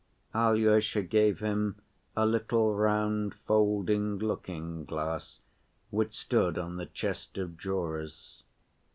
Alyosha 0.33 1.03
gave 1.03 1.41
him 1.41 1.75
a 2.17 2.25
little 2.25 2.73
round 2.73 3.35
folding 3.45 4.17
looking‐glass 4.17 5.41
which 5.91 6.17
stood 6.17 6.57
on 6.57 6.77
the 6.77 6.87
chest 6.87 7.37
of 7.37 7.55
drawers. 7.55 8.41